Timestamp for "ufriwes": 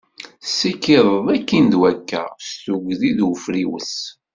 3.29-3.93